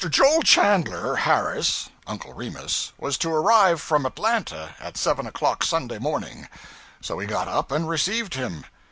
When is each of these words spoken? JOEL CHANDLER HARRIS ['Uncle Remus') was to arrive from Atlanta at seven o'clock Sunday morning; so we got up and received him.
JOEL 0.09 0.41
CHANDLER 0.41 1.15
HARRIS 1.15 1.89
['Uncle 2.07 2.33
Remus') 2.33 2.91
was 2.97 3.19
to 3.19 3.29
arrive 3.29 3.79
from 3.79 4.07
Atlanta 4.07 4.73
at 4.79 4.97
seven 4.97 5.27
o'clock 5.27 5.63
Sunday 5.63 5.99
morning; 5.99 6.47
so 7.01 7.15
we 7.17 7.27
got 7.27 7.47
up 7.47 7.71
and 7.71 7.87
received 7.87 8.33
him. 8.33 8.65